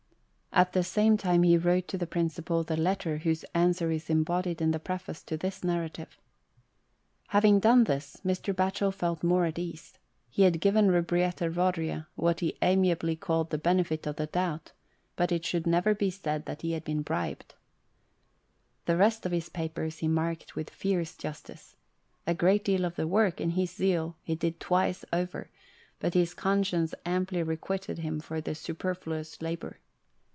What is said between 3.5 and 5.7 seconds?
answer is embodied in the preface to this